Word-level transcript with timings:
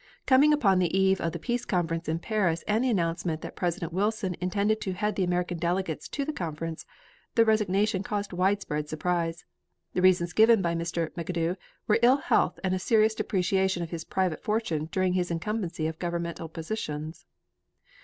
Coming 0.25 0.51
upon 0.51 0.79
the 0.79 0.97
eve 0.99 1.21
of 1.21 1.31
the 1.31 1.37
peace 1.37 1.63
conference 1.63 2.09
in 2.09 2.17
Paris 2.17 2.63
and 2.67 2.83
the 2.83 2.89
announcement 2.89 3.41
that 3.41 3.55
President 3.55 3.93
Wilson 3.93 4.35
intended 4.41 4.81
to 4.81 4.93
head 4.93 5.15
the 5.15 5.23
American 5.23 5.59
delegates 5.59 6.09
to 6.09 6.25
the 6.25 6.33
conference, 6.33 6.87
the 7.35 7.45
resignation 7.45 8.01
caused 8.01 8.33
widespread 8.33 8.89
surprise. 8.89 9.45
The 9.93 10.01
reasons 10.01 10.33
given 10.33 10.59
by 10.59 10.73
Mr. 10.73 11.11
McAdoo 11.11 11.55
were 11.85 11.99
ill 12.01 12.17
health 12.17 12.59
and 12.63 12.73
a 12.73 12.79
serious 12.79 13.13
depreciation 13.13 13.83
of 13.83 13.91
his 13.91 14.03
private 14.03 14.43
fortune 14.43 14.89
during 14.91 15.13
his 15.13 15.29
incumbency 15.29 15.85
of 15.85 15.99
governmental 15.99 16.49
positions. 16.49 17.27